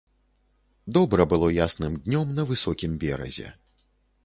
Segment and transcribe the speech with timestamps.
[0.97, 3.55] Добра было ясным днём на высокім беразе.